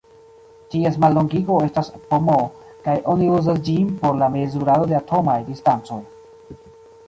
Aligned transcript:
Ties 0.75 0.95
mallongigo 1.03 1.57
estas 1.65 1.91
pm 2.07 2.31
kaj 2.87 2.97
oni 3.15 3.29
uzas 3.35 3.61
ĝin 3.69 3.95
por 4.03 4.19
la 4.25 4.33
mezurado 4.39 4.91
de 4.95 5.01
atomaj 5.05 5.41
distancoj. 5.55 6.03